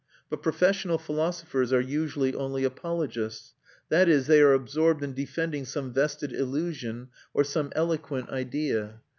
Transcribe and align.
But 0.31 0.41
professional 0.41 0.97
philosophers 0.97 1.71
are 1.71 1.79
usually 1.79 2.33
only 2.33 2.63
apologists: 2.63 3.53
that 3.89 4.09
is, 4.09 4.25
they 4.25 4.41
are 4.41 4.51
absorbed 4.53 5.03
in 5.03 5.13
defending 5.13 5.63
some 5.63 5.93
vested 5.93 6.33
illusion 6.33 7.09
or 7.35 7.43
some 7.43 7.71
eloquent 7.75 8.31
idea. 8.31 9.01